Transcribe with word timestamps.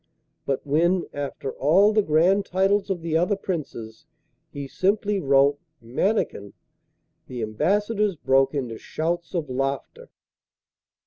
But 0.47 0.65
when, 0.65 1.05
after 1.13 1.51
all 1.53 1.93
the 1.93 2.01
grand 2.01 2.43
titles 2.43 2.89
of 2.89 3.03
the 3.03 3.15
other 3.15 3.35
Princes, 3.35 4.07
he 4.49 4.67
simply 4.67 5.19
wrote 5.19 5.59
'Mannikin,' 5.79 6.53
the 7.27 7.43
ambassadors 7.43 8.15
broke 8.15 8.55
into 8.55 8.79
shouts 8.79 9.35
of 9.35 9.47
laughter. 9.47 10.09